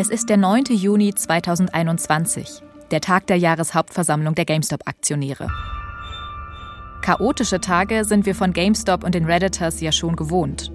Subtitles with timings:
[0.00, 0.66] Es ist der 9.
[0.70, 5.48] Juni 2021, der Tag der Jahreshauptversammlung der GameStop-Aktionäre.
[7.02, 10.70] Chaotische Tage sind wir von GameStop und den Redditors ja schon gewohnt.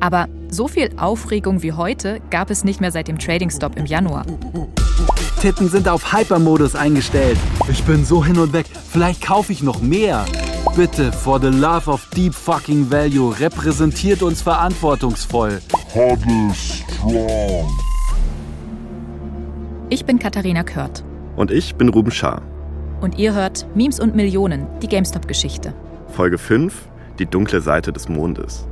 [0.00, 3.86] Aber so viel Aufregung wie heute gab es nicht mehr seit dem Trading Stop im
[3.86, 4.26] Januar.
[5.40, 7.38] Titten sind auf Hypermodus eingestellt.
[7.70, 8.66] Ich bin so hin und weg.
[8.90, 10.24] Vielleicht kaufe ich noch mehr.
[10.74, 15.62] Bitte, for the love of deep fucking value, repräsentiert uns verantwortungsvoll.
[15.94, 17.87] Huddle strong.
[19.90, 21.02] Ich bin Katharina Kört.
[21.34, 22.42] Und ich bin Ruben Schaar.
[23.00, 25.72] Und ihr hört Memes und Millionen, die GameStop-Geschichte.
[26.08, 26.86] Folge 5,
[27.18, 28.68] die dunkle Seite des Mondes.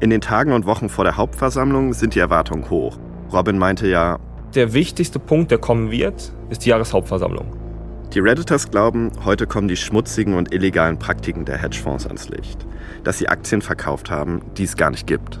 [0.00, 2.96] In den Tagen und Wochen vor der Hauptversammlung sind die Erwartungen hoch.
[3.30, 4.18] Robin meinte ja,
[4.54, 7.54] der wichtigste Punkt, der kommen wird, ist die Jahreshauptversammlung.
[8.14, 12.64] Die Redditors glauben, heute kommen die schmutzigen und illegalen Praktiken der Hedgefonds ans Licht.
[13.04, 15.38] Dass sie Aktien verkauft haben, die es gar nicht gibt.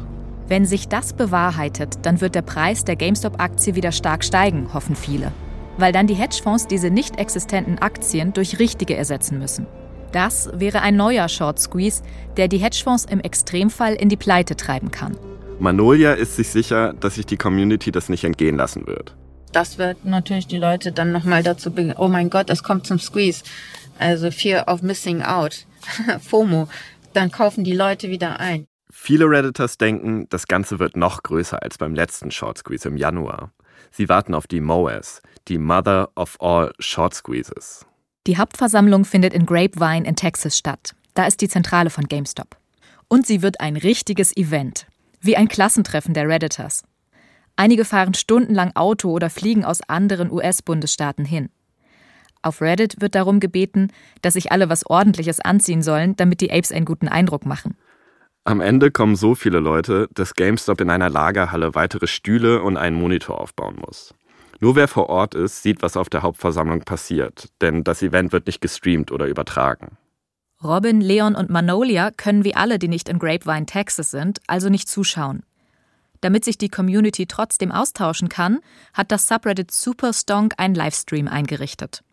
[0.48, 5.32] Wenn sich das bewahrheitet, dann wird der Preis der GameStop-Aktie wieder stark steigen, hoffen viele.
[5.76, 9.66] Weil dann die Hedgefonds diese nicht existenten Aktien durch richtige ersetzen müssen.
[10.12, 12.02] Das wäre ein neuer Short Squeeze,
[12.36, 15.18] der die Hedgefonds im Extremfall in die Pleite treiben kann.
[15.58, 19.16] Manolia ist sich sicher, dass sich die Community das nicht entgehen lassen wird.
[19.52, 22.98] Das wird natürlich die Leute dann nochmal dazu bringen, oh mein Gott, es kommt zum
[22.98, 23.42] Squeeze.
[23.98, 25.66] Also Fear of Missing Out,
[26.20, 26.68] FOMO.
[27.14, 28.66] Dann kaufen die Leute wieder ein.
[28.98, 33.52] Viele Redditors denken, das Ganze wird noch größer als beim letzten Short Squeeze im Januar.
[33.92, 37.86] Sie warten auf die MOAS, die Mother of All Short Squeezes.
[38.26, 40.96] Die Hauptversammlung findet in Grapevine in Texas statt.
[41.14, 42.56] Da ist die Zentrale von GameStop.
[43.06, 44.86] Und sie wird ein richtiges Event.
[45.20, 46.82] Wie ein Klassentreffen der Redditors.
[47.54, 51.50] Einige fahren stundenlang Auto oder fliegen aus anderen US-Bundesstaaten hin.
[52.42, 56.72] Auf Reddit wird darum gebeten, dass sich alle was Ordentliches anziehen sollen, damit die Apes
[56.72, 57.76] einen guten Eindruck machen.
[58.46, 62.94] Am Ende kommen so viele Leute, dass GameStop in einer Lagerhalle weitere Stühle und einen
[62.94, 64.14] Monitor aufbauen muss.
[64.60, 68.46] Nur wer vor Ort ist, sieht, was auf der Hauptversammlung passiert, denn das Event wird
[68.46, 69.96] nicht gestreamt oder übertragen.
[70.62, 74.88] Robin, Leon und Manolia können wie alle, die nicht in Grapevine, Texas sind, also nicht
[74.88, 75.42] zuschauen.
[76.20, 78.60] Damit sich die Community trotzdem austauschen kann,
[78.94, 82.04] hat das Subreddit Superstonk einen Livestream eingerichtet.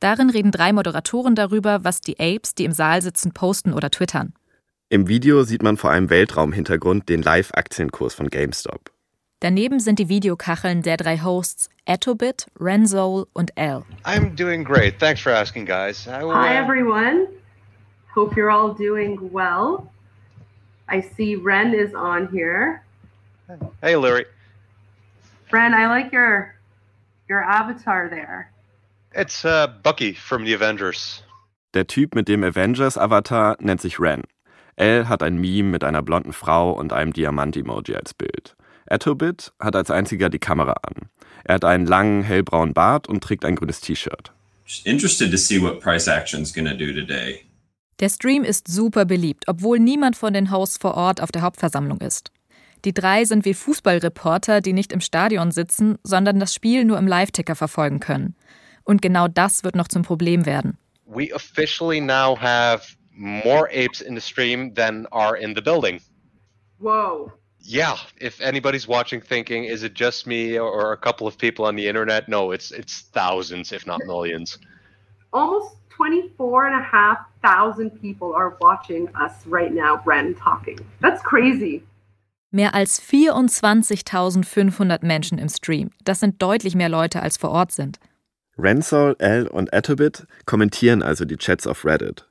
[0.00, 4.32] Darin reden drei Moderatoren darüber, was die Apes, die im Saal sitzen, posten oder twittern.
[4.88, 8.92] Im Video sieht man vor einem Weltraumhintergrund den Live-Aktienkurs von GameStop.
[9.40, 13.82] Daneben sind die Videokacheln der drei Hosts Etobit, Renzol und L.
[14.04, 15.00] I'm doing great.
[15.00, 16.06] Thanks for asking, guys.
[16.06, 17.26] Will, Hi, everyone.
[18.14, 19.90] Hope you're all doing well.
[20.88, 22.84] I see Ren is on here.
[23.82, 24.26] Hey, Larry.
[25.50, 26.54] Ren, I like your
[27.28, 28.52] your avatar there.
[29.12, 31.24] It's uh, Bucky from the Avengers.
[31.74, 34.22] Der Typ mit dem Avengers-Avatar nennt sich Ren.
[34.76, 38.56] L hat ein Meme mit einer blonden Frau und einem Diamant-Emoji als Bild.
[38.86, 41.08] Etobit hat als einziger die Kamera an.
[41.44, 44.32] Er hat einen langen, hellbraunen Bart und trägt ein grünes T-Shirt.
[44.84, 47.46] Interested to see what price action's gonna do today.
[48.00, 51.98] Der Stream ist super beliebt, obwohl niemand von den Hosts vor Ort auf der Hauptversammlung
[52.00, 52.30] ist.
[52.84, 57.06] Die drei sind wie Fußballreporter, die nicht im Stadion sitzen, sondern das Spiel nur im
[57.06, 58.36] Live-Ticker verfolgen können.
[58.84, 60.76] Und genau das wird noch zum Problem werden.
[61.06, 66.00] We officially now have more apes in the stream than are in the building.
[66.78, 67.32] Whoa.
[67.60, 71.74] Yeah, if anybody's watching thinking is it just me or a couple of people on
[71.74, 72.28] the internet?
[72.28, 74.58] No, it's it's thousands if not millions.
[75.32, 80.78] Almost 24 and a half thousand people are watching us right now, Bren, talking.
[81.00, 81.82] That's crazy.
[82.52, 85.90] Mehr als 24.500 Menschen im Stream.
[86.04, 87.98] Das sind deutlich mehr Leute, als vor Ort sind.
[88.56, 92.25] Rensol, L und Etobit kommentieren also die Chats auf Reddit.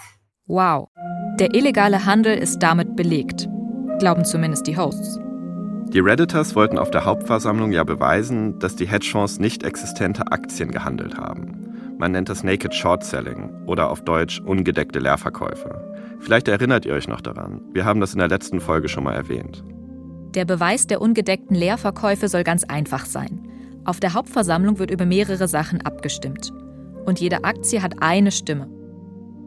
[0.49, 0.89] Wow.
[1.39, 3.47] Der illegale Handel ist damit belegt.
[3.99, 5.19] Glauben zumindest die Hosts.
[5.93, 11.17] Die Redditors wollten auf der Hauptversammlung ja beweisen, dass die Hedgefonds nicht existente Aktien gehandelt
[11.17, 11.95] haben.
[11.99, 15.83] Man nennt das Naked Short Selling oder auf Deutsch ungedeckte Leerverkäufe.
[16.19, 17.61] Vielleicht erinnert ihr euch noch daran.
[17.71, 19.63] Wir haben das in der letzten Folge schon mal erwähnt.
[20.33, 23.47] Der Beweis der ungedeckten Leerverkäufe soll ganz einfach sein.
[23.85, 26.51] Auf der Hauptversammlung wird über mehrere Sachen abgestimmt.
[27.05, 28.78] Und jede Aktie hat eine Stimme.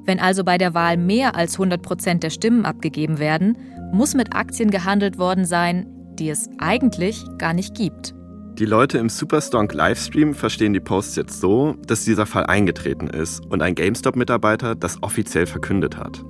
[0.05, 3.57] Wenn also bei der Wahl mehr als 100 Prozent der Stimmen abgegeben werden,
[3.93, 5.87] muss mit Aktien gehandelt worden sein,
[6.19, 8.15] die es eigentlich gar nicht gibt.
[8.59, 13.45] Die Leute im Superstonk Livestream verstehen die Posts jetzt so, dass dieser Fall eingetreten ist
[13.47, 16.23] und ein GameStop-Mitarbeiter das offiziell verkündet hat.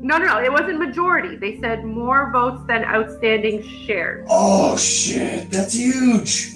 [0.00, 0.38] No, no, no.
[0.38, 1.36] It wasn't majority.
[1.36, 4.24] They said more votes than outstanding shares.
[4.30, 6.52] Oh shit, that's huge.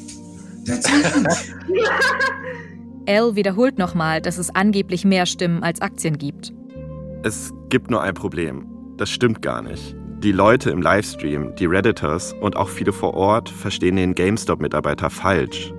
[0.65, 1.27] That's huge.
[3.07, 6.53] L wiederholt nochmal, dass es angeblich mehr Stimmen als Aktien gibt.
[7.23, 8.67] Es gibt nur ein Problem.
[8.97, 9.97] Das stimmt gar nicht.
[10.23, 15.73] Die Leute im Livestream, die Redditors und auch viele vor Ort verstehen den GameStop-Mitarbeiter falsch.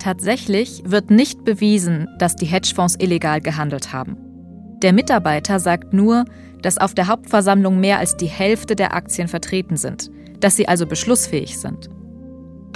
[0.00, 4.16] Tatsächlich wird nicht bewiesen, dass die Hedgefonds illegal gehandelt haben.
[4.82, 6.24] Der Mitarbeiter sagt nur,
[6.62, 10.10] dass auf der Hauptversammlung mehr als die Hälfte der Aktien vertreten sind,
[10.40, 11.88] dass sie also beschlussfähig sind.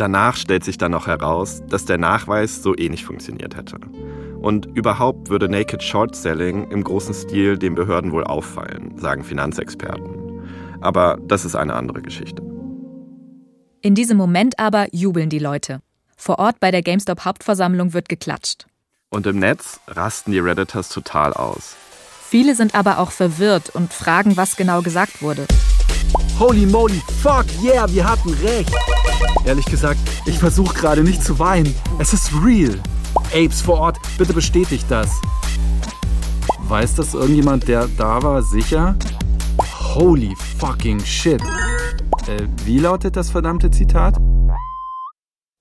[0.01, 3.77] Danach stellt sich dann noch heraus, dass der Nachweis so ähnlich funktioniert hätte.
[4.41, 10.49] Und überhaupt würde Naked Short Selling im großen Stil den Behörden wohl auffallen, sagen Finanzexperten.
[10.81, 12.43] Aber das ist eine andere Geschichte.
[13.83, 15.83] In diesem Moment aber jubeln die Leute.
[16.17, 18.65] Vor Ort bei der GameStop Hauptversammlung wird geklatscht.
[19.11, 21.77] Und im Netz rasten die Redditors total aus.
[22.27, 25.47] Viele sind aber auch verwirrt und fragen, was genau gesagt wurde.
[26.39, 28.75] Holy moly, fuck yeah, wir hatten recht.
[29.45, 31.75] Ehrlich gesagt, ich versuche gerade nicht zu weinen.
[31.99, 32.79] Es ist real.
[33.35, 35.21] Apes vor Ort, bitte bestätigt das.
[36.61, 38.97] Weiß das irgendjemand, der da war, sicher?
[39.95, 41.43] Holy fucking shit.
[42.27, 44.17] Äh, wie lautet das verdammte Zitat?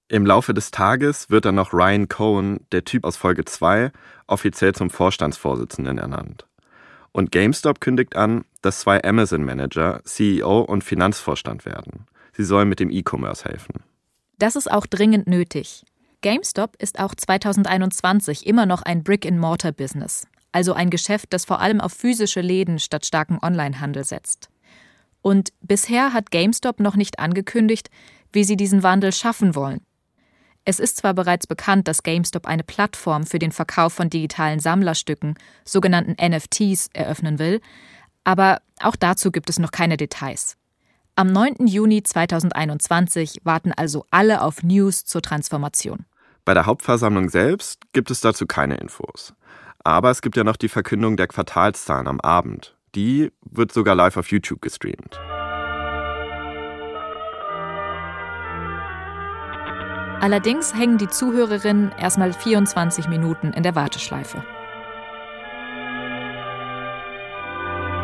[0.07, 3.91] Im Laufe des Tages wird dann noch Ryan Cohen, der Typ aus Folge 2,
[4.27, 6.47] offiziell zum Vorstandsvorsitzenden ernannt.
[7.11, 12.05] Und GameStop kündigt an, dass zwei Amazon-Manager CEO und Finanzvorstand werden.
[12.33, 13.83] Sie sollen mit dem E-Commerce helfen.
[14.37, 15.83] Das ist auch dringend nötig.
[16.21, 21.93] GameStop ist auch 2021 immer noch ein Brick-and-Mortar-Business, also ein Geschäft, das vor allem auf
[21.93, 24.49] physische Läden statt starken Onlinehandel setzt.
[25.21, 27.89] Und bisher hat GameStop noch nicht angekündigt,
[28.31, 29.81] wie sie diesen Wandel schaffen wollen.
[30.65, 35.35] Es ist zwar bereits bekannt, dass GameStop eine Plattform für den Verkauf von digitalen Sammlerstücken,
[35.65, 37.61] sogenannten NFTs, eröffnen will,
[38.23, 40.57] aber auch dazu gibt es noch keine Details.
[41.15, 41.67] Am 9.
[41.67, 46.05] Juni 2021 warten also alle auf News zur Transformation.
[46.45, 49.33] Bei der Hauptversammlung selbst gibt es dazu keine Infos.
[49.83, 52.77] Aber es gibt ja noch die Verkündung der Quartalszahlen am Abend.
[52.95, 55.19] Die wird sogar live auf YouTube gestreamt.
[60.21, 64.43] Allerdings hängen die Zuhörerinnen erstmal 24 Minuten in der Warteschleife.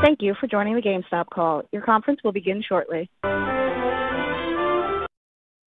[0.06, 1.64] Thank you for joining the GameStop call.
[1.74, 3.10] Your conference will begin shortly.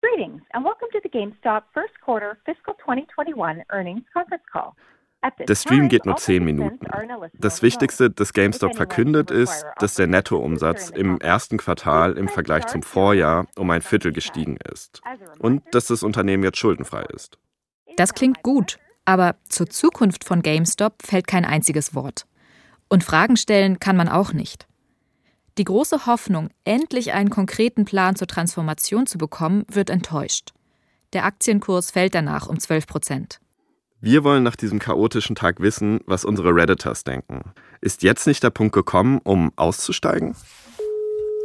[0.02, 4.74] Greetings and welcome to the GameStop first quarter fiscal 2021 earnings conference call.
[5.48, 6.78] Der Stream geht nur 10 Minuten.
[7.38, 12.82] Das Wichtigste, das GameStop verkündet, ist, dass der Nettoumsatz im ersten Quartal im Vergleich zum
[12.82, 15.00] Vorjahr um ein Viertel gestiegen ist
[15.38, 17.38] und dass das Unternehmen jetzt schuldenfrei ist.
[17.96, 22.26] Das klingt gut, aber zur Zukunft von GameStop fällt kein einziges Wort.
[22.88, 24.66] Und Fragen stellen kann man auch nicht.
[25.58, 30.52] Die große Hoffnung, endlich einen konkreten Plan zur Transformation zu bekommen, wird enttäuscht.
[31.12, 33.40] Der Aktienkurs fällt danach um 12 Prozent.
[34.00, 37.52] Wir wollen nach diesem chaotischen Tag wissen, was unsere Redditors denken.
[37.80, 40.36] Ist jetzt nicht der Punkt gekommen, um auszusteigen?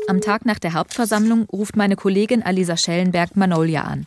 [0.07, 4.05] Am Tag nach der Hauptversammlung ruft meine Kollegin Alisa Schellenberg Manolia an.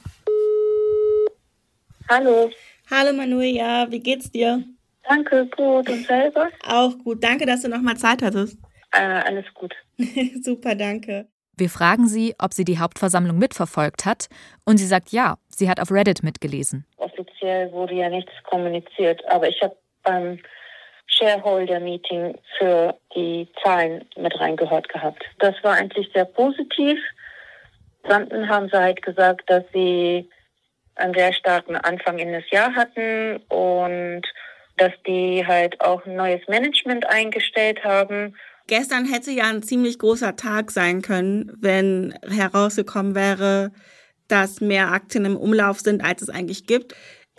[2.10, 2.50] Hallo.
[2.90, 4.62] Hallo Manuela, wie geht's dir?
[5.08, 5.88] Danke, gut.
[5.88, 6.48] Und selber?
[6.66, 7.22] Auch gut.
[7.22, 8.58] Danke, dass du nochmal Zeit hattest.
[8.92, 9.74] Äh, alles gut.
[10.42, 11.26] Super, danke.
[11.56, 14.28] Wir fragen sie, ob sie die Hauptversammlung mitverfolgt hat,
[14.64, 16.84] und sie sagt ja, sie hat auf Reddit mitgelesen.
[16.96, 20.40] Offiziell wurde ja nichts kommuniziert, aber ich habe beim
[21.06, 25.24] Shareholder-Meeting für die Zahlen mit reingehört gehabt.
[25.38, 26.98] Das war eigentlich sehr positiv.
[28.04, 30.28] Dann haben sie halt gesagt, dass sie
[30.96, 34.22] einen sehr starken Anfang in das Jahr hatten und
[34.76, 38.34] dass die halt auch ein neues Management eingestellt haben
[38.66, 43.72] Gestern hätte ja ein ziemlich großer Tag sein können, wenn herausgekommen wäre,
[44.28, 46.94] dass mehr Aktien im Umlauf sind, als es eigentlich gibt.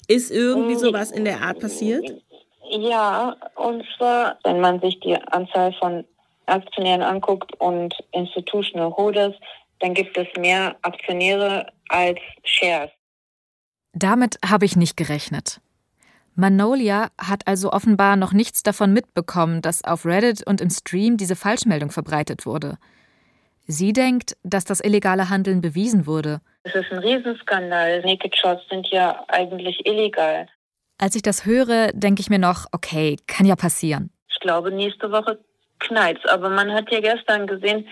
[0.07, 2.05] Ist irgendwie sowas in der Art passiert?
[2.69, 6.05] Ja, und zwar, wenn man sich die Anzahl von
[6.45, 9.33] Aktionären anguckt und Institutional Holders,
[9.79, 12.91] dann gibt es mehr Aktionäre als Shares.
[13.93, 15.59] Damit habe ich nicht gerechnet.
[16.35, 21.35] Manolia hat also offenbar noch nichts davon mitbekommen, dass auf Reddit und im Stream diese
[21.35, 22.77] Falschmeldung verbreitet wurde.
[23.67, 26.41] Sie denkt, dass das illegale Handeln bewiesen wurde.
[26.63, 28.01] Es ist ein Riesenskandal.
[28.01, 30.47] Naked Shots sind ja eigentlich illegal.
[30.97, 34.11] Als ich das höre, denke ich mir noch, okay, kann ja passieren.
[34.29, 35.39] Ich glaube, nächste Woche
[35.79, 36.25] knallt's.
[36.27, 37.87] Aber man hat ja gestern gesehen,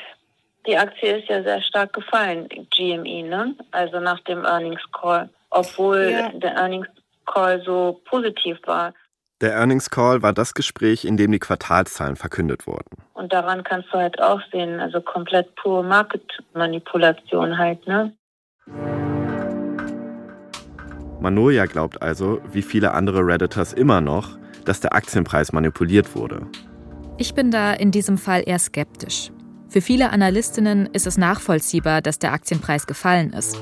[0.67, 3.55] die Aktie ist ja sehr stark gefallen, GME, ne?
[3.71, 5.29] Also nach dem Earnings Call.
[5.49, 6.29] obwohl ja.
[6.29, 6.87] der Earnings
[7.25, 8.93] Call so positiv war.
[9.41, 13.03] Der Earnings Call war das Gespräch, in dem die Quartalszahlen verkündet wurden.
[13.13, 18.13] Und daran kannst du halt auch sehen, also komplett pure Market-Manipulation halt, ne?
[21.19, 26.47] Manoja glaubt also, wie viele andere Redditors immer noch, dass der Aktienpreis manipuliert wurde.
[27.17, 29.31] Ich bin da in diesem Fall eher skeptisch.
[29.69, 33.57] Für viele Analystinnen ist es nachvollziehbar, dass der Aktienpreis gefallen ist.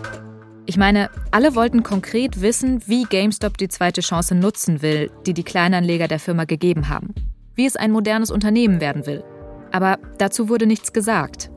[0.65, 5.43] Ich meine, alle wollten konkret wissen, wie GameStop die zweite Chance nutzen will, die die
[5.43, 7.15] Kleinanleger der Firma gegeben haben.
[7.55, 9.23] Wie es ein modernes Unternehmen werden will.
[9.71, 11.49] Aber dazu wurde nichts gesagt.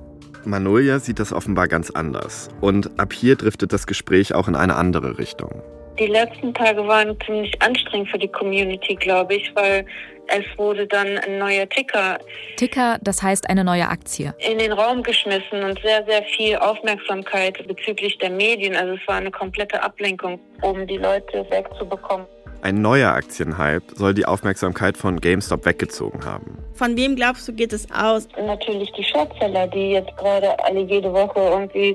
[0.44, 2.48] Manolia sieht das offenbar ganz anders.
[2.60, 5.62] Und ab hier driftet das Gespräch auch in eine andere Richtung.
[5.98, 9.86] Die letzten Tage waren ziemlich anstrengend für die Community, glaube ich, weil
[10.26, 12.18] es wurde dann ein neuer Ticker.
[12.56, 14.34] Ticker, das heißt eine neue Aktie.
[14.38, 18.74] In den Raum geschmissen und sehr, sehr viel Aufmerksamkeit bezüglich der Medien.
[18.74, 22.26] Also es war eine komplette Ablenkung, um die Leute wegzubekommen.
[22.62, 26.58] Ein neuer Aktienhype soll die Aufmerksamkeit von GameStop weggezogen haben.
[26.72, 28.26] Von wem glaubst du, geht es aus?
[28.36, 31.94] Natürlich die Shortseller, die jetzt gerade alle jede Woche irgendwie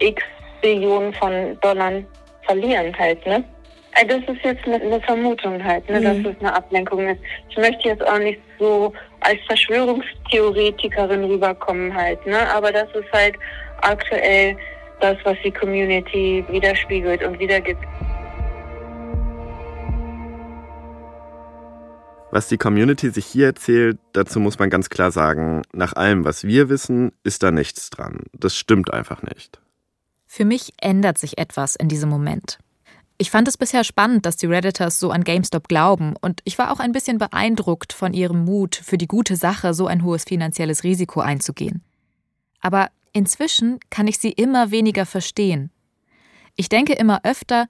[0.00, 0.22] x
[0.60, 1.92] Billionen von Dollar
[2.50, 3.44] verlieren halt, ne?
[3.92, 6.04] Äh, das ist jetzt eine Vermutung halt, ne, mhm.
[6.04, 7.20] dass es eine Ablenkung ist.
[7.48, 12.48] Ich möchte jetzt auch nicht so als Verschwörungstheoretikerin rüberkommen halt, ne?
[12.52, 13.36] Aber das ist halt
[13.82, 14.56] aktuell
[15.00, 17.84] das, was die Community widerspiegelt und wiedergibt.
[22.32, 26.44] Was die Community sich hier erzählt, dazu muss man ganz klar sagen, nach allem, was
[26.44, 28.20] wir wissen, ist da nichts dran.
[28.32, 29.60] Das stimmt einfach nicht.
[30.32, 32.60] Für mich ändert sich etwas in diesem Moment.
[33.18, 36.70] Ich fand es bisher spannend, dass die Redditors so an GameStop glauben und ich war
[36.70, 40.84] auch ein bisschen beeindruckt von ihrem Mut, für die gute Sache so ein hohes finanzielles
[40.84, 41.82] Risiko einzugehen.
[42.60, 45.72] Aber inzwischen kann ich sie immer weniger verstehen.
[46.54, 47.66] Ich denke immer öfter,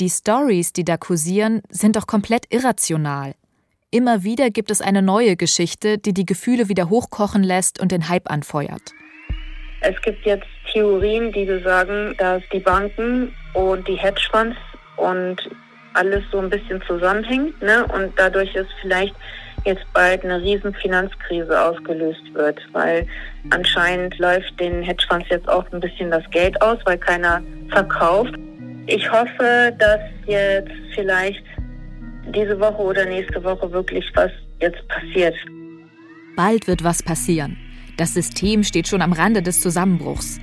[0.00, 3.36] die Stories, die da kursieren, sind doch komplett irrational.
[3.92, 8.08] Immer wieder gibt es eine neue Geschichte, die die Gefühle wieder hochkochen lässt und den
[8.08, 8.94] Hype anfeuert.
[9.80, 14.56] Es gibt jetzt Theorien, die sagen, dass die Banken und die Hedgefonds
[14.96, 15.36] und
[15.94, 17.84] alles so ein bisschen zusammenhängt ne?
[17.94, 19.14] und dadurch ist vielleicht
[19.64, 23.06] jetzt bald eine riesen Finanzkrise ausgelöst wird, weil
[23.50, 28.34] anscheinend läuft den Hedgefonds jetzt auch ein bisschen das Geld aus, weil keiner verkauft.
[28.86, 31.44] Ich hoffe, dass jetzt vielleicht
[32.34, 35.34] diese Woche oder nächste Woche wirklich was jetzt passiert.
[36.36, 37.56] Bald wird was passieren.
[38.00, 40.38] Das System steht schon am Rande des Zusammenbruchs.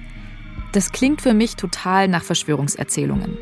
[0.74, 3.36] Das klingt für mich total nach Verschwörungserzählungen.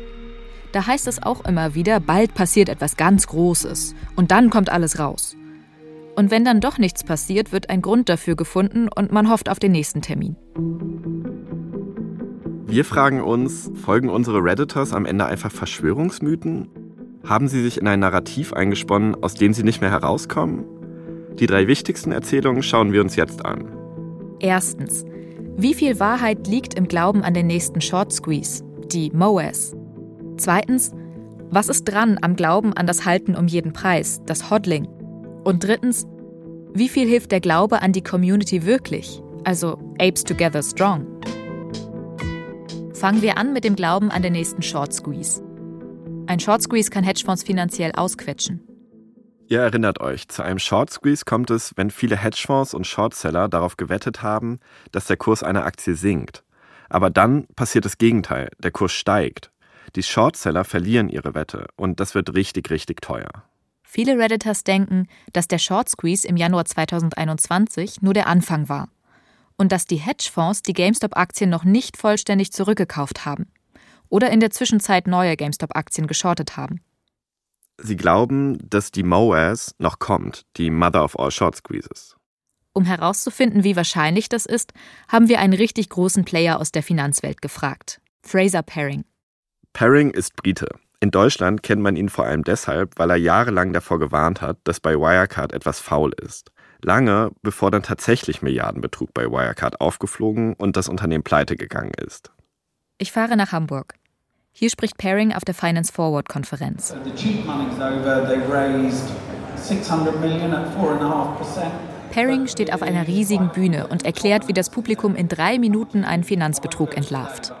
[0.72, 4.98] Da heißt es auch immer wieder, bald passiert etwas ganz Großes und dann kommt alles
[4.98, 5.36] raus.
[6.14, 9.58] Und wenn dann doch nichts passiert, wird ein Grund dafür gefunden und man hofft auf
[9.58, 10.34] den nächsten Termin.
[12.64, 16.68] Wir fragen uns, folgen unsere Redditors am Ende einfach Verschwörungsmythen?
[17.22, 20.64] Haben sie sich in ein Narrativ eingesponnen, aus dem sie nicht mehr herauskommen?
[21.38, 23.75] Die drei wichtigsten Erzählungen schauen wir uns jetzt an.
[24.40, 25.04] Erstens.
[25.56, 28.62] Wie viel Wahrheit liegt im Glauben an den nächsten Short Squeeze,
[28.92, 29.74] die MOAS?
[30.36, 30.92] Zweitens,
[31.50, 34.86] was ist dran am Glauben an das Halten um jeden Preis, das Hodling?
[35.44, 36.06] Und drittens,
[36.74, 41.06] wie viel hilft der Glaube an die Community wirklich, also Apes Together Strong?
[42.92, 45.42] Fangen wir an mit dem Glauben an den nächsten Short Squeeze.
[46.26, 48.65] Ein Short Squeeze kann Hedgefonds finanziell ausquetschen.
[49.48, 53.76] Ihr erinnert euch, zu einem Short Squeeze kommt es, wenn viele Hedgefonds und Shortseller darauf
[53.76, 54.58] gewettet haben,
[54.90, 56.42] dass der Kurs einer Aktie sinkt.
[56.88, 59.52] Aber dann passiert das Gegenteil, der Kurs steigt.
[59.94, 63.30] Die Shortseller verlieren ihre Wette und das wird richtig, richtig teuer.
[63.84, 68.88] Viele Redditors denken, dass der Short Squeeze im Januar 2021 nur der Anfang war
[69.56, 73.46] und dass die Hedgefonds die GameStop-Aktien noch nicht vollständig zurückgekauft haben
[74.08, 76.80] oder in der Zwischenzeit neue GameStop-Aktien geschortet haben.
[77.78, 82.16] Sie glauben, dass die MOAS noch kommt, die Mother of All Short Squeezes.
[82.72, 84.72] Um herauszufinden, wie wahrscheinlich das ist,
[85.08, 88.00] haben wir einen richtig großen Player aus der Finanzwelt gefragt.
[88.22, 89.04] Fraser Paring.
[89.72, 90.68] Paring ist Brite.
[91.00, 94.80] In Deutschland kennt man ihn vor allem deshalb, weil er jahrelang davor gewarnt hat, dass
[94.80, 96.50] bei Wirecard etwas faul ist.
[96.82, 102.30] Lange bevor dann tatsächlich Milliardenbetrug bei Wirecard aufgeflogen und das Unternehmen pleite gegangen ist.
[102.98, 103.94] Ich fahre nach Hamburg.
[104.58, 106.94] Hier spricht Paring auf der Finance Forward Konferenz.
[112.10, 116.24] Paring steht auf einer riesigen Bühne und erklärt, wie das Publikum in drei Minuten einen
[116.24, 117.52] Finanzbetrug entlarvt.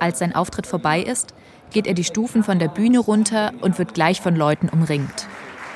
[0.00, 1.32] Als sein Auftritt vorbei ist,
[1.70, 5.28] geht er die Stufen von der Bühne runter und wird gleich von Leuten umringt.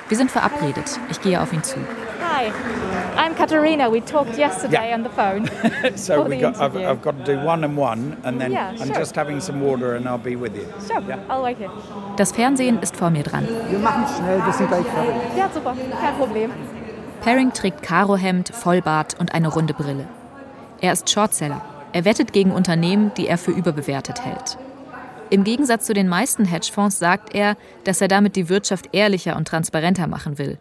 [0.09, 0.99] Wir sind verabredet.
[1.13, 1.79] Ich gehe auf ihn zu.
[2.35, 2.51] Hi,
[3.17, 3.89] I'm Katarina.
[3.89, 5.47] We talked yesterday on the phone.
[5.97, 6.77] so we the got, I've.
[6.77, 8.97] I've got to do one and one, and then Yeah, I'm sure.
[8.97, 10.67] just having some water, and I'll be with you.
[10.85, 11.01] Sure,
[11.31, 11.71] I'll wait here.
[12.17, 13.47] Das Fernsehen ist vor mir dran.
[13.71, 15.15] Wir machen es schnell, wir sind gleich fertig.
[15.37, 16.51] Ja, super, kein Problem.
[17.23, 20.09] Perring trägt Karohemd, Vollbart und eine runde Brille.
[20.81, 21.63] Er ist Shortseller.
[21.93, 24.59] Er wettet gegen Unternehmen, die er für überbewertet hält.
[25.31, 29.47] Im Gegensatz zu den meisten Hedgefonds sagt er, dass er damit die Wirtschaft ehrlicher und
[29.47, 30.59] transparenter machen will.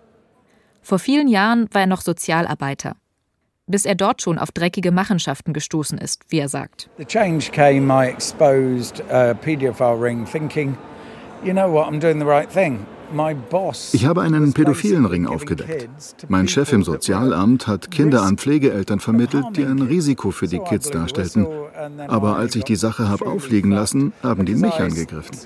[0.84, 2.96] Vor vielen Jahren war er noch Sozialarbeiter,
[3.68, 6.90] bis er dort schon auf dreckige Machenschaften gestoßen ist, wie er sagt.
[6.98, 10.78] The change came, I exposed a paedophile ring, thinking,
[11.44, 12.86] you know what, I'm doing the right thing.
[13.92, 15.88] Ich habe einen pädophilen Ring aufgedeckt.
[16.30, 20.90] Mein Chef im Sozialamt hat Kinder an Pflegeeltern vermittelt, die ein Risiko für die Kids
[20.90, 21.46] darstellten.
[22.08, 25.38] Aber als ich die Sache habe aufliegen lassen, haben die mich angegriffen.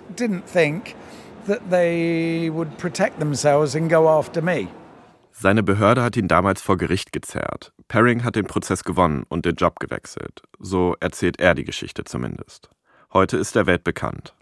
[5.40, 7.72] Seine Behörde hat ihn damals vor Gericht gezerrt.
[7.88, 10.42] Perring hat den Prozess gewonnen und den Job gewechselt.
[10.58, 12.72] So erzählt er die Geschichte zumindest.
[13.14, 14.34] Heute ist er weltbekannt.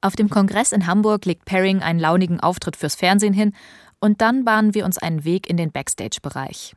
[0.00, 3.54] Auf dem Kongress in Hamburg legt Perring einen launigen Auftritt fürs Fernsehen hin
[4.00, 6.74] und dann bahnen wir uns einen Weg in den Backstage-Bereich.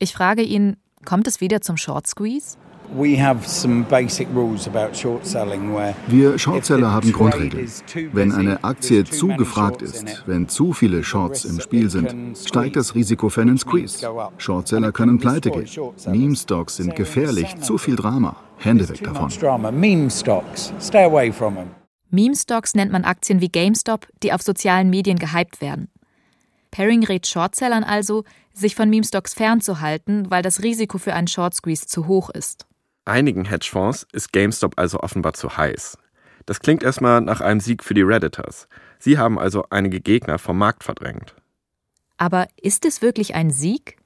[0.00, 2.58] Ich frage ihn, kommt es wieder zum Short Squeeze?
[2.92, 7.68] We have some basic rules about short selling where Wir Shortseller haben Grundregeln.
[8.12, 12.94] Wenn eine Aktie zu gefragt ist, wenn zu viele Shorts im Spiel sind, steigt das
[12.94, 14.06] Risiko für einen Squeeze.
[14.38, 15.66] Shortseller können pleite gehen.
[16.06, 18.36] Meme-Stocks sind gefährlich, zu viel Drama.
[18.58, 19.30] Hände weg davon.
[22.10, 25.88] Meme-Stocks nennt man Aktien wie GameStop, die auf sozialen Medien gehypt werden.
[26.70, 31.86] Perring rät Shortsellern also, sich von Meme-Stocks fernzuhalten, weil das Risiko für einen Short Squeeze
[31.86, 32.66] zu hoch ist.
[33.06, 35.98] Einigen Hedgefonds ist GameStop also offenbar zu heiß.
[36.46, 38.68] Das klingt erstmal nach einem Sieg für die Redditors.
[38.98, 41.34] Sie haben also einige Gegner vom Markt verdrängt.
[42.16, 43.96] Aber ist es wirklich ein Sieg?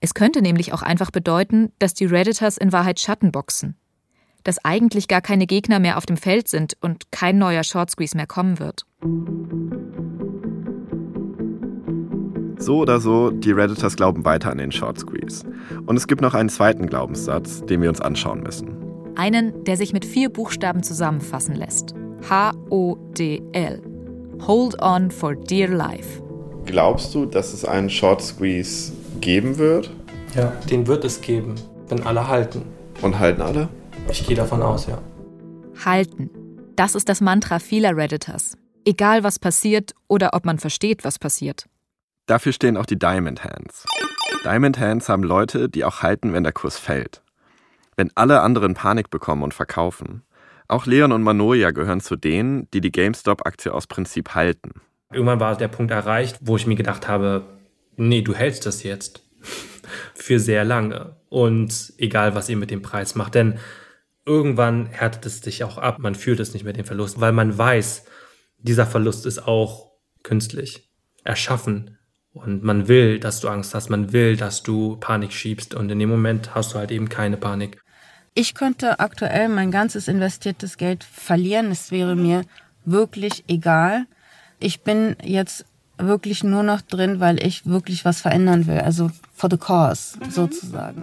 [0.00, 3.76] Es könnte nämlich auch einfach bedeuten, dass die Redditors in Wahrheit Schatten boxen.
[4.44, 8.16] Dass eigentlich gar keine Gegner mehr auf dem Feld sind und kein neuer Short Squeeze
[8.16, 8.86] mehr kommen wird.
[12.66, 15.46] So oder so, die Redditors glauben weiter an den Short Squeeze.
[15.86, 18.76] Und es gibt noch einen zweiten Glaubenssatz, den wir uns anschauen müssen.
[19.14, 21.94] Einen, der sich mit vier Buchstaben zusammenfassen lässt.
[22.28, 23.82] H-O-D-L.
[24.48, 26.20] Hold on for dear life.
[26.64, 29.92] Glaubst du, dass es einen Short Squeeze geben wird?
[30.34, 31.54] Ja, den wird es geben,
[31.88, 32.62] wenn alle halten.
[33.00, 33.68] Und halten alle?
[34.10, 34.98] Ich gehe davon aus, ja.
[35.84, 36.30] Halten.
[36.74, 38.58] Das ist das Mantra vieler Redditors.
[38.84, 41.66] Egal was passiert oder ob man versteht, was passiert.
[42.26, 43.84] Dafür stehen auch die Diamond Hands.
[44.44, 47.22] Diamond Hands haben Leute, die auch halten, wenn der Kurs fällt.
[47.96, 50.22] Wenn alle anderen Panik bekommen und verkaufen.
[50.68, 54.80] Auch Leon und Manoia gehören zu denen, die die GameStop-Aktie aus Prinzip halten.
[55.12, 57.46] Irgendwann war der Punkt erreicht, wo ich mir gedacht habe,
[57.96, 59.22] nee, du hältst das jetzt
[60.14, 61.14] für sehr lange.
[61.28, 63.60] Und egal, was ihr mit dem Preis macht, denn
[64.24, 66.00] irgendwann härtet es sich auch ab.
[66.00, 68.04] Man fühlt es nicht mehr den Verlust, weil man weiß,
[68.58, 69.92] dieser Verlust ist auch
[70.24, 70.90] künstlich
[71.22, 71.95] erschaffen.
[72.44, 75.74] Und man will, dass du Angst hast, man will, dass du Panik schiebst.
[75.74, 77.80] Und in dem Moment hast du halt eben keine Panik.
[78.34, 81.70] Ich könnte aktuell mein ganzes investiertes Geld verlieren.
[81.70, 82.42] Es wäre mir
[82.84, 84.04] wirklich egal.
[84.60, 85.64] Ich bin jetzt
[85.96, 88.80] wirklich nur noch drin, weil ich wirklich was verändern will.
[88.80, 91.00] Also for the cause sozusagen.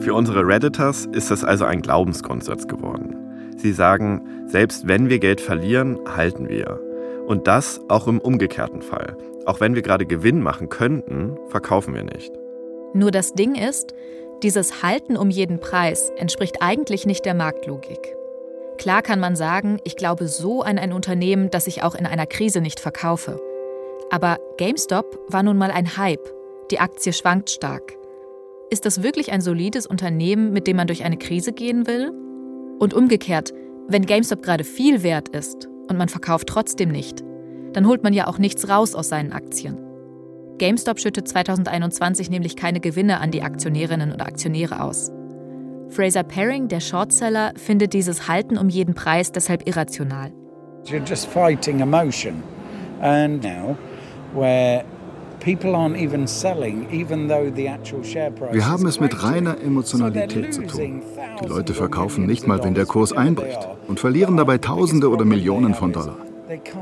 [0.00, 3.14] Für unsere Redditors ist das also ein Glaubensgrundsatz geworden.
[3.56, 6.80] Sie sagen, selbst wenn wir Geld verlieren, halten wir.
[7.28, 9.16] Und das auch im umgekehrten Fall.
[9.46, 12.32] Auch wenn wir gerade Gewinn machen könnten, verkaufen wir nicht.
[12.94, 13.94] Nur das Ding ist,
[14.42, 18.14] dieses Halten um jeden Preis entspricht eigentlich nicht der Marktlogik.
[18.76, 22.26] Klar kann man sagen, ich glaube so an ein Unternehmen, dass ich auch in einer
[22.26, 23.40] Krise nicht verkaufe.
[24.10, 26.32] Aber GameStop war nun mal ein Hype.
[26.70, 27.94] Die Aktie schwankt stark.
[28.70, 32.10] Ist das wirklich ein solides Unternehmen, mit dem man durch eine Krise gehen will?
[32.78, 33.54] Und umgekehrt,
[33.88, 37.22] wenn GameStop gerade viel wert ist und man verkauft trotzdem nicht,
[37.76, 39.76] dann holt man ja auch nichts raus aus seinen Aktien.
[40.56, 45.12] GameStop schüttet 2021 nämlich keine Gewinne an die Aktionärinnen und Aktionäre aus.
[45.90, 50.32] Fraser Paring, der Shortseller, findet dieses Halten um jeden Preis deshalb irrational.
[50.86, 52.42] You're just fighting emotion.
[53.02, 53.76] And now,
[54.32, 54.82] where
[55.40, 59.60] people aren't even selling, even though the actual share price Wir haben es mit reiner
[59.60, 61.02] Emotionalität zu tun.
[61.42, 65.74] Die Leute verkaufen nicht mal, wenn der Kurs einbricht und verlieren dabei Tausende oder Millionen
[65.74, 66.25] von Dollar.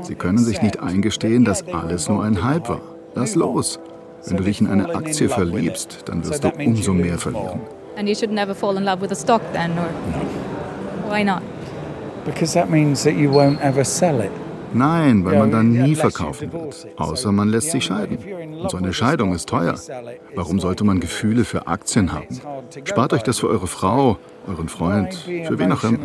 [0.01, 2.81] Sie können sich nicht eingestehen, dass alles nur ein Hype war.
[3.15, 3.79] Lass los.
[4.25, 7.61] Wenn du dich in eine Aktie verliebst, dann wirst du umso mehr verlieren.
[7.97, 9.87] And you should never fall in love with a stock then, or
[11.09, 11.41] why not?
[12.25, 14.31] Because that means that you won't ever sell it.
[14.73, 16.87] Nein, weil man dann nie verkaufen wird.
[16.97, 18.17] Außer man lässt sich scheiden.
[18.61, 19.75] Und so eine Scheidung ist teuer.
[20.33, 22.27] Warum sollte man Gefühle für Aktien haben?
[22.83, 25.99] Spart euch das für eure Frau, euren Freund, für wen auch immer.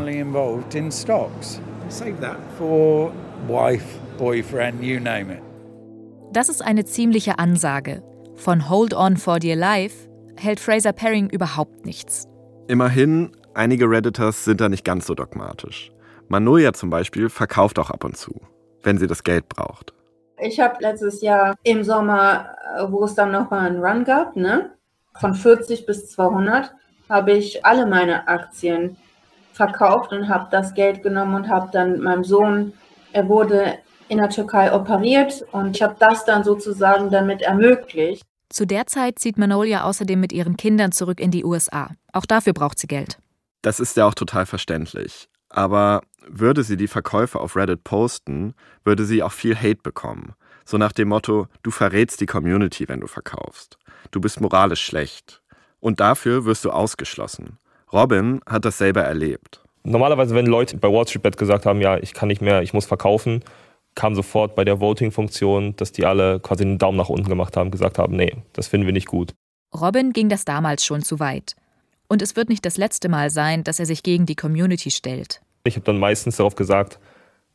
[6.33, 8.03] Das ist eine ziemliche Ansage.
[8.37, 12.29] Von Hold On for Dear Life hält Fraser Paring überhaupt nichts.
[12.69, 15.91] Immerhin, einige Redditors sind da nicht ganz so dogmatisch.
[16.29, 18.41] Manoja zum Beispiel verkauft auch ab und zu,
[18.83, 19.93] wenn sie das Geld braucht.
[20.39, 24.71] Ich habe letztes Jahr im Sommer, äh, wo es dann nochmal einen Run gab, ne,
[25.19, 26.73] von 40 bis 200,
[27.09, 28.97] habe ich alle meine Aktien
[29.53, 32.73] verkauft und habe das Geld genommen und habe dann meinem Sohn,
[33.13, 38.25] er wurde in der Türkei operiert und ich habe das dann sozusagen damit ermöglicht.
[38.49, 41.91] Zu der Zeit zieht Manolia außerdem mit ihren Kindern zurück in die USA.
[42.13, 43.19] Auch dafür braucht sie Geld.
[43.63, 45.29] Das ist ja auch total verständlich.
[45.49, 50.35] Aber würde sie die Verkäufe auf Reddit posten, würde sie auch viel Hate bekommen.
[50.65, 53.79] So nach dem Motto, du verrätst die Community, wenn du verkaufst.
[54.11, 55.43] Du bist moralisch schlecht.
[55.79, 57.59] Und dafür wirst du ausgeschlossen.
[57.93, 59.63] Robin hat das selber erlebt.
[59.83, 62.75] Normalerweise, wenn Leute bei Wall Street Bet gesagt haben, ja, ich kann nicht mehr, ich
[62.75, 63.43] muss verkaufen,
[63.95, 67.71] kam sofort bei der Voting-Funktion, dass die alle quasi einen Daumen nach unten gemacht haben,
[67.71, 69.35] gesagt haben, nee, das finden wir nicht gut.
[69.75, 71.57] Robin ging das damals schon zu weit.
[72.09, 75.41] Und es wird nicht das letzte Mal sein, dass er sich gegen die Community stellt.
[75.65, 76.99] Ich habe dann meistens darauf gesagt,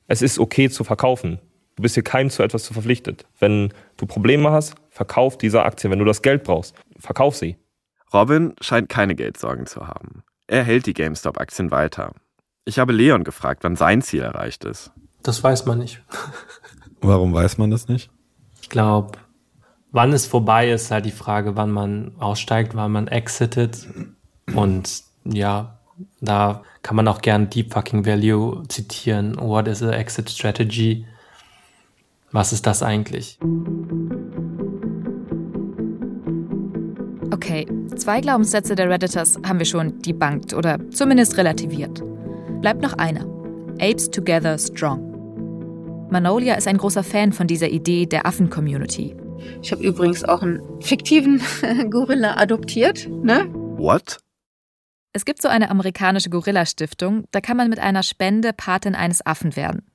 [0.08, 1.40] es ist okay zu verkaufen.
[1.76, 3.26] Du bist hier keinem zu etwas zu verpflichtet.
[3.40, 5.90] Wenn du Probleme hast, verkauf diese Aktie.
[5.92, 7.58] Wenn du das Geld brauchst, verkauf sie.
[8.14, 10.24] Robin scheint keine Geldsorgen zu haben.
[10.48, 12.14] Er hält die GameStop-Aktien weiter.
[12.66, 14.92] Ich habe Leon gefragt, wann sein Ziel erreicht ist.
[15.24, 16.04] Das weiß man nicht.
[17.02, 18.12] Warum weiß man das nicht?
[18.62, 19.18] Ich glaube,
[19.92, 23.88] wann es vorbei ist, halt die Frage, wann man aussteigt, wann man exitet.
[24.54, 25.80] Und ja,
[26.22, 29.36] da kann man auch gern Deep Fucking Value zitieren.
[29.40, 31.06] What is a exit strategy?
[32.32, 33.40] Was ist das eigentlich?
[37.32, 42.02] Okay, zwei Glaubenssätze der Redditors haben wir schon debunked oder zumindest relativiert.
[42.62, 43.26] Bleibt noch einer.
[43.80, 46.08] Apes Together Strong.
[46.10, 49.16] Manolia ist ein großer Fan von dieser Idee der Affen-Community.
[49.62, 51.42] Ich habe übrigens auch einen fiktiven
[51.90, 53.08] Gorilla adoptiert.
[53.10, 53.48] Ne?
[53.78, 54.20] What?
[55.14, 59.56] Es gibt so eine amerikanische Gorilla-Stiftung, da kann man mit einer Spende Patin eines Affen
[59.56, 59.86] werden.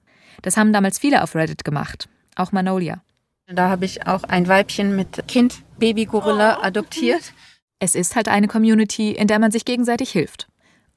[0.42, 3.02] Das haben damals viele auf Reddit gemacht, auch Manolia.
[3.46, 7.32] Da habe ich auch ein Weibchen mit Kind, Baby-Gorilla, adoptiert.
[7.80, 10.48] Es ist halt eine Community, in der man sich gegenseitig hilft.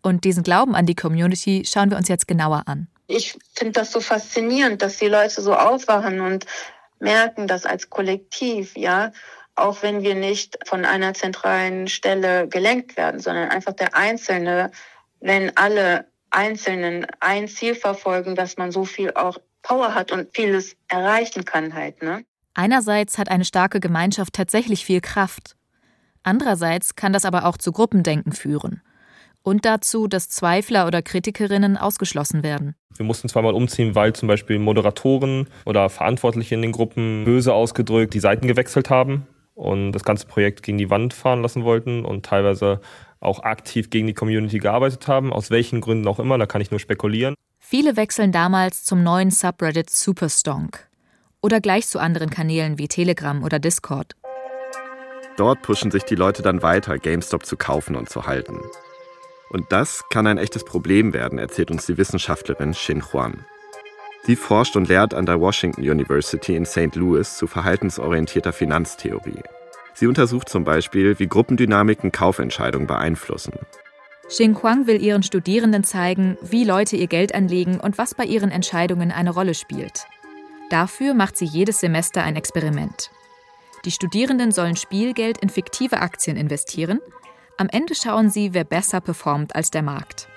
[0.01, 2.87] Und diesen Glauben an die Community schauen wir uns jetzt genauer an.
[3.07, 6.45] Ich finde das so faszinierend, dass die Leute so aufwachen und
[6.99, 9.11] merken, dass als Kollektiv, ja,
[9.55, 14.71] auch wenn wir nicht von einer zentralen Stelle gelenkt werden, sondern einfach der Einzelne,
[15.19, 20.75] wenn alle Einzelnen ein Ziel verfolgen, dass man so viel auch Power hat und vieles
[20.87, 22.25] erreichen kann halt, ne?
[22.55, 25.55] Einerseits hat eine starke Gemeinschaft tatsächlich viel Kraft.
[26.23, 28.81] Andererseits kann das aber auch zu Gruppendenken führen
[29.43, 32.75] und dazu, dass Zweifler oder Kritikerinnen ausgeschlossen werden.
[32.95, 38.13] Wir mussten zweimal umziehen, weil zum Beispiel Moderatoren oder Verantwortliche in den Gruppen böse ausgedrückt
[38.13, 42.25] die Seiten gewechselt haben und das ganze Projekt gegen die Wand fahren lassen wollten und
[42.25, 42.79] teilweise
[43.19, 46.71] auch aktiv gegen die Community gearbeitet haben, aus welchen Gründen auch immer, da kann ich
[46.71, 47.35] nur spekulieren.
[47.59, 50.87] Viele wechseln damals zum neuen Subreddit Superstonk
[51.41, 54.15] oder gleich zu anderen Kanälen wie Telegram oder Discord.
[55.37, 58.59] Dort pushen sich die Leute dann weiter, GameStop zu kaufen und zu halten.
[59.49, 63.45] Und das kann ein echtes Problem werden, erzählt uns die Wissenschaftlerin Xin Huan.
[64.23, 66.95] Sie forscht und lehrt an der Washington University in St.
[66.95, 69.43] Louis zu verhaltensorientierter Finanztheorie.
[69.93, 73.53] Sie untersucht zum Beispiel, wie Gruppendynamiken Kaufentscheidungen beeinflussen.
[74.27, 78.49] Xing Huang will ihren Studierenden zeigen, wie Leute ihr Geld anlegen und was bei ihren
[78.49, 80.07] Entscheidungen eine Rolle spielt.
[80.69, 83.11] Dafür macht sie jedes Semester ein Experiment.
[83.85, 86.99] Die Studierenden sollen Spielgeld in fiktive Aktien investieren
[87.57, 90.27] am Ende schauen sie, wer besser performt als der Markt.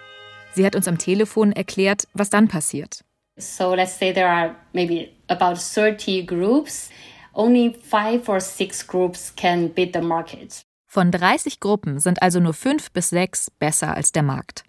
[0.54, 3.04] Sie hat uns am Telefon erklärt, was dann passiert.
[3.38, 6.90] So let's say there are maybe about 30 groups.
[7.34, 10.62] Only five or six groups can beat the market.
[10.86, 14.64] Von 30 Gruppen sind also nur fünf bis sechs besser als der Markt.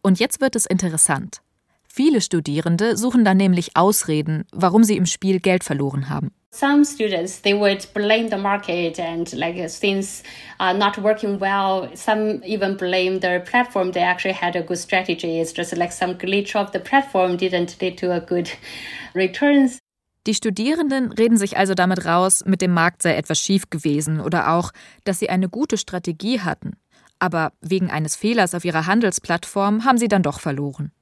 [0.00, 1.42] Und jetzt wird es interessant.
[1.86, 6.32] Viele Studierende suchen dann nämlich Ausreden, warum sie im Spiel Geld verloren haben.
[6.54, 10.22] Some students they would blame the market and like things
[10.60, 11.88] are not working well.
[11.94, 13.92] Some even blame the platform.
[13.92, 15.40] They actually had a good strategy.
[15.40, 18.50] It's just like some glitch of the platform didn't lead to a good
[19.14, 19.78] returns.
[20.26, 24.52] Die Studierenden reden sich also damit raus, mit dem Markt sei etwas schief gewesen oder
[24.52, 24.72] auch,
[25.04, 26.76] dass sie eine gute Strategie hatten.
[27.18, 30.92] Aber wegen eines Fehlers auf ihrer Handelsplattform haben sie dann doch verloren.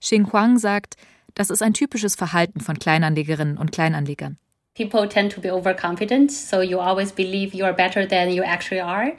[0.00, 0.96] Xing Huang sagt,
[1.34, 4.38] Das ist ein typisches Verhalten von Kleinanlegerinnen und Kleinanlegern.
[4.76, 8.80] People tend to be overconfident, so you always believe you are better than you actually
[8.80, 9.12] are.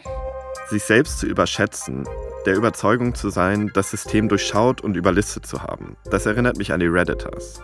[0.70, 2.08] Sich selbst zu überschätzen,
[2.46, 6.80] der Überzeugung zu sein, das System durchschaut und überlistet zu haben, das erinnert mich an
[6.80, 7.62] die Redditors.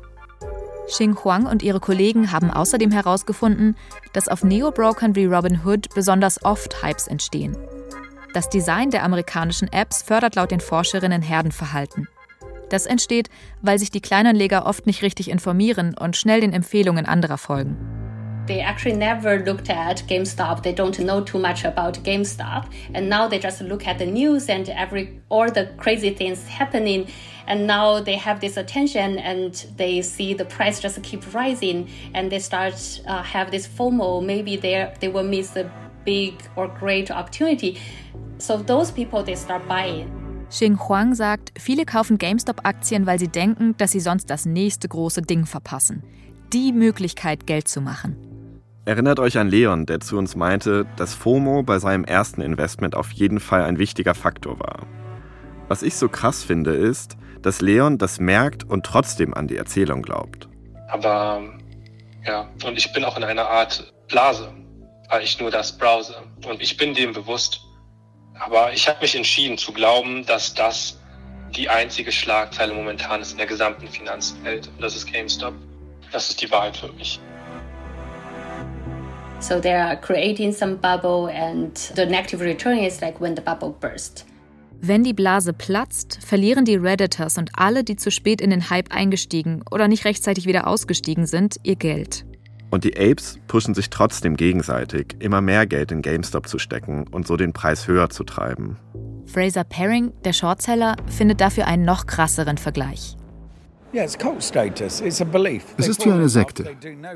[0.88, 3.78] Xing Huang und ihre Kollegen haben außerdem herausgefunden,
[4.12, 7.58] dass auf Neo-Brokern wie Robinhood besonders oft Hypes entstehen.
[8.34, 12.08] Das Design der amerikanischen Apps fördert laut den Forscherinnen Herdenverhalten.
[12.69, 13.30] Das entsteht,
[13.62, 17.77] weil sich die Kleinanleger oft nicht richtig informieren und schnell den Empfehlungen anderer folgen.
[18.47, 20.63] They actually never looked at GameStop.
[20.63, 22.67] They don't know too much about GameStop.
[22.93, 27.08] And now they just look at the news and every all the crazy things happening.
[27.45, 32.32] And now they have this attention and they see the price just keep rising and
[32.32, 34.23] they start uh, have this FOMO.
[34.25, 35.69] Maybe they they will miss a
[36.06, 37.77] big or great opportunity.
[38.38, 40.16] So those people they start buying.
[40.50, 45.22] Xing Huang sagt, viele kaufen GameStop-Aktien, weil sie denken, dass sie sonst das nächste große
[45.22, 46.04] Ding verpassen.
[46.54, 48.16] Die Möglichkeit, Geld zu machen.
[48.86, 53.12] Erinnert euch an Leon, der zu uns meinte, dass FOMO bei seinem ersten Investment auf
[53.12, 54.88] jeden Fall ein wichtiger Faktor war.
[55.68, 60.02] Was ich so krass finde, ist, dass Leon das merkt und trotzdem an die Erzählung
[60.02, 60.48] glaubt.
[60.88, 61.42] Aber
[62.26, 64.54] ja, und ich bin auch in einer Art Blase,
[65.10, 66.16] weil ich nur das browse.
[66.50, 67.66] Und ich bin dem bewusst.
[68.39, 70.97] Aber ich habe mich entschieden zu glauben, dass das
[71.56, 74.67] die einzige Schlagzeile momentan ist in der gesamten Finanzwelt.
[74.67, 75.54] Und das ist GameStop.
[76.12, 77.19] Das ist die Wahrheit für mich.
[79.39, 83.69] So they are creating some bubble and the negative return is like when the bubble
[83.80, 84.26] burst.
[84.80, 88.91] Wenn die Blase platzt, verlieren die Redditors und alle, die zu spät in den Hype
[88.91, 92.26] eingestiegen oder nicht rechtzeitig wieder ausgestiegen sind, ihr Geld.
[92.69, 97.27] Und die Apes pushen sich trotzdem gegenseitig, immer mehr Geld in GameStop zu stecken und
[97.27, 98.77] so den Preis höher zu treiben.
[99.25, 103.17] Fraser Paring, der Shortseller, findet dafür einen noch krasseren Vergleich.
[103.93, 104.15] Es
[105.88, 106.75] ist wie eine Sekte,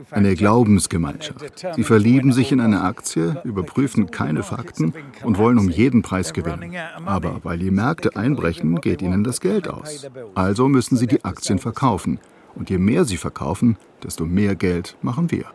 [0.09, 1.65] eine Glaubensgemeinschaft.
[1.75, 6.73] Sie verlieben sich in eine Aktie, überprüfen keine Fakten und wollen um jeden Preis gewinnen.
[7.05, 10.07] Aber weil die Märkte einbrechen, geht ihnen das Geld aus.
[10.33, 12.19] Also müssen sie die Aktien verkaufen.
[12.55, 15.45] Und je mehr sie verkaufen, desto mehr Geld machen wir.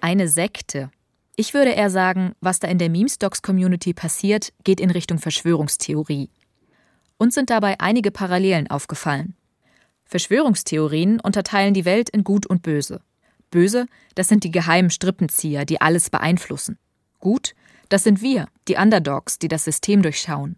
[0.00, 0.90] Eine Sekte.
[1.36, 6.30] Ich würde eher sagen, was da in der Meme-Stocks-Community passiert, geht in Richtung Verschwörungstheorie.
[7.18, 9.34] Uns sind dabei einige Parallelen aufgefallen.
[10.04, 13.00] Verschwörungstheorien unterteilen die Welt in Gut und Böse.
[13.50, 16.78] Böse, das sind die geheimen Strippenzieher, die alles beeinflussen.
[17.18, 17.54] Gut,
[17.88, 20.56] das sind wir, die Underdogs, die das System durchschauen.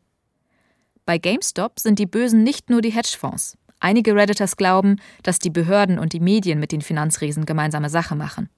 [1.08, 3.56] Bei GameStop sind die Bösen nicht nur die Hedgefonds.
[3.80, 8.50] Einige Redditors glauben, dass die Behörden und die Medien mit den Finanzriesen gemeinsame Sache machen.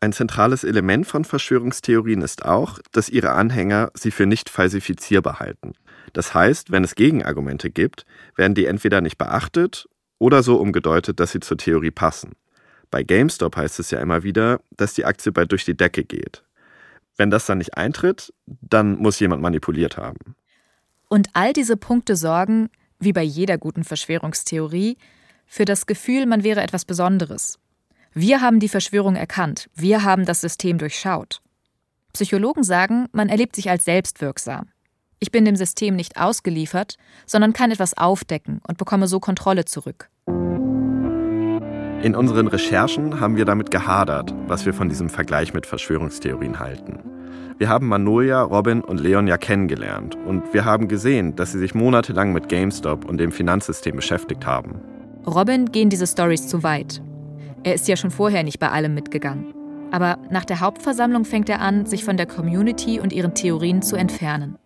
[0.00, 5.74] Ein zentrales Element von Verschwörungstheorien ist auch, dass ihre Anhänger sie für nicht falsifizierbar halten.
[6.14, 9.86] Das heißt, wenn es Gegenargumente gibt, werden die entweder nicht beachtet
[10.18, 12.32] oder so umgedeutet, dass sie zur Theorie passen.
[12.90, 16.44] Bei GameStop heißt es ja immer wieder, dass die Aktie bald durch die Decke geht.
[17.18, 20.16] Wenn das dann nicht eintritt, dann muss jemand manipuliert haben.
[21.10, 22.70] Und all diese Punkte sorgen,
[23.00, 24.96] wie bei jeder guten Verschwörungstheorie,
[25.44, 27.58] für das Gefühl, man wäre etwas Besonderes.
[28.14, 31.42] Wir haben die Verschwörung erkannt, wir haben das System durchschaut.
[32.12, 34.68] Psychologen sagen, man erlebt sich als selbstwirksam.
[35.18, 36.96] Ich bin dem System nicht ausgeliefert,
[37.26, 40.08] sondern kann etwas aufdecken und bekomme so Kontrolle zurück.
[42.02, 46.98] In unseren Recherchen haben wir damit gehadert, was wir von diesem Vergleich mit Verschwörungstheorien halten.
[47.58, 51.74] Wir haben Manoja, Robin und Leon ja kennengelernt und wir haben gesehen, dass sie sich
[51.74, 54.80] monatelang mit GameStop und dem Finanzsystem beschäftigt haben.
[55.26, 57.02] Robin gehen diese Stories zu weit.
[57.64, 59.52] Er ist ja schon vorher nicht bei allem mitgegangen.
[59.90, 63.96] Aber nach der Hauptversammlung fängt er an, sich von der Community und ihren Theorien zu
[63.96, 64.56] entfernen.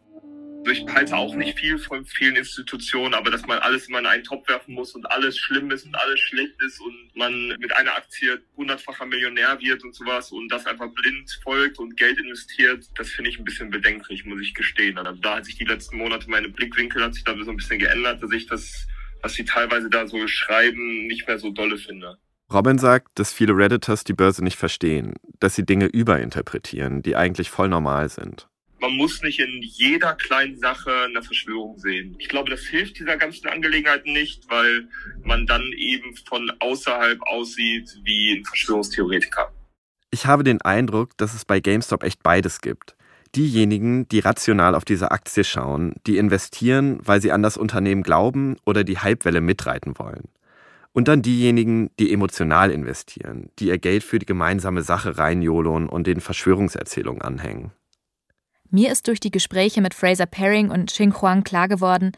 [0.66, 4.24] Ich halte auch nicht viel von vielen Institutionen, aber dass man alles immer in einen
[4.24, 7.94] Topf werfen muss und alles schlimm ist und alles schlecht ist und man mit einer
[7.94, 13.11] Aktie hundertfacher Millionär wird und sowas und das einfach blind folgt und Geld investiert, das
[13.11, 14.96] finde ich ein bisschen bedenklich, muss ich gestehen.
[14.96, 17.79] Also da hat sich die letzten Monate meine Blickwinkel hat sich da so ein bisschen
[17.79, 18.87] geändert, dass ich das,
[19.20, 22.16] was sie teilweise da so schreiben, nicht mehr so dolle finde.
[22.50, 27.50] Robin sagt, dass viele Redditors die Börse nicht verstehen, dass sie Dinge überinterpretieren, die eigentlich
[27.50, 28.48] voll normal sind
[28.85, 32.16] man muss nicht in jeder kleinen Sache eine Verschwörung sehen.
[32.18, 34.88] Ich glaube, das hilft dieser ganzen Angelegenheit nicht, weil
[35.23, 39.51] man dann eben von außerhalb aussieht wie ein Verschwörungstheoretiker.
[40.11, 42.94] Ich habe den Eindruck, dass es bei GameStop echt beides gibt.
[43.35, 48.59] Diejenigen, die rational auf diese Aktie schauen, die investieren, weil sie an das Unternehmen glauben
[48.66, 50.29] oder die Hypewelle mitreiten wollen.
[50.92, 56.07] Und dann diejenigen, die emotional investieren, die ihr Geld für die gemeinsame Sache reinjolon und
[56.07, 57.73] den Verschwörungserzählungen anhängen.
[58.70, 62.12] Mir ist durch die Gespräche mit Fraser Paring und Xing Huang klar geworden,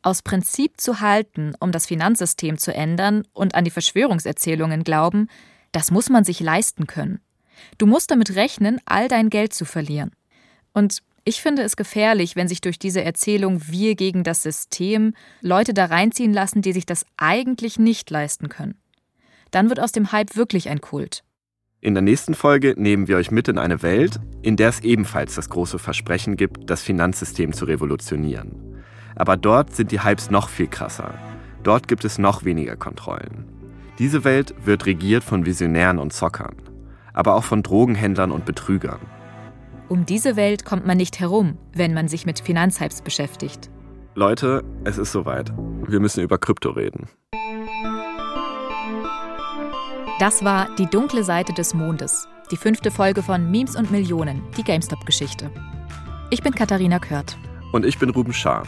[0.00, 5.28] Aus Prinzip zu halten, um das Finanzsystem zu ändern und an die Verschwörungserzählungen glauben,
[5.72, 7.20] das muss man sich leisten können.
[7.78, 10.12] Du musst damit rechnen, all dein Geld zu verlieren.
[10.72, 15.74] Und ich finde es gefährlich, wenn sich durch diese Erzählung wir gegen das System Leute
[15.74, 18.78] da reinziehen lassen, die sich das eigentlich nicht leisten können.
[19.50, 21.24] Dann wird aus dem Hype wirklich ein Kult.
[21.80, 25.36] In der nächsten Folge nehmen wir euch mit in eine Welt, in der es ebenfalls
[25.36, 28.82] das große Versprechen gibt, das Finanzsystem zu revolutionieren.
[29.14, 31.14] Aber dort sind die Hypes noch viel krasser.
[31.62, 33.44] Dort gibt es noch weniger Kontrollen.
[34.00, 36.56] Diese Welt wird regiert von Visionären und Zockern,
[37.12, 39.00] aber auch von Drogenhändlern und Betrügern.
[39.88, 43.70] Um diese Welt kommt man nicht herum, wenn man sich mit Finanzhypes beschäftigt.
[44.16, 45.52] Leute, es ist soweit.
[45.86, 47.08] Wir müssen über Krypto reden.
[50.18, 54.64] Das war Die dunkle Seite des Mondes, die fünfte Folge von Memes und Millionen, die
[54.64, 55.48] GameStop-Geschichte.
[56.30, 57.36] Ich bin Katharina Kört.
[57.70, 58.64] Und ich bin Ruben Schaar.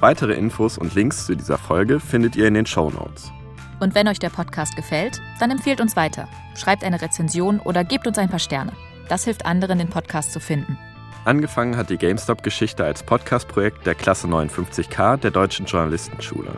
[0.00, 3.32] Weitere Infos und Links zu dieser Folge findet ihr in den Show Notes.
[3.80, 6.28] Und wenn euch der Podcast gefällt, dann empfehlt uns weiter.
[6.54, 8.72] Schreibt eine Rezension oder gebt uns ein paar Sterne.
[9.08, 10.76] Das hilft anderen, den Podcast zu finden.
[11.24, 16.50] Angefangen hat die GameStop-Geschichte als Podcast-Projekt der Klasse 59K der Deutschen Journalistenschule.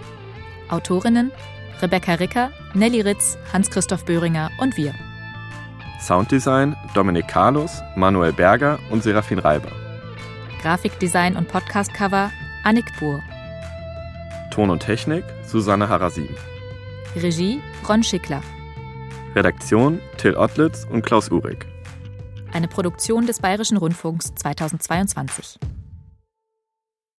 [0.69, 1.31] Autorinnen
[1.83, 4.95] Rebecca Ricker, Nelly Ritz, Hans-Christoph Böhringer und wir.
[6.01, 9.73] Sounddesign Dominik Carlos, Manuel Berger und Serafin Reiber.
[10.63, 12.31] Grafikdesign und Podcastcover
[12.65, 13.21] Annik Buhr.
[14.53, 16.29] Ton und Technik Susanne Harasim.
[17.17, 18.43] Regie Ron Schickler.
[19.35, 21.67] Redaktion Till Ottlitz und Klaus Uhrig
[22.53, 25.59] eine Produktion des Bayerischen Rundfunks 2022.